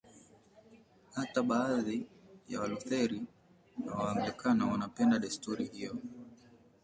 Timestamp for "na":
3.85-3.93